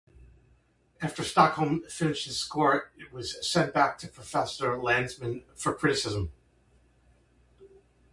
After 0.99 1.23
Stockhausen 1.23 1.83
finished 1.87 2.25
his 2.25 2.35
score, 2.39 2.91
it 2.97 3.13
was 3.13 3.37
sent 3.47 3.71
back 3.71 3.99
to 3.99 4.07
Professor 4.07 4.69
Landesmann 4.75 5.43
for 5.53 5.75
criticism. 5.75 6.31